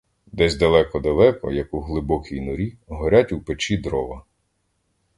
[0.27, 4.25] Десь далеко-далеко, як у глибокій норі, горять у печі дрова.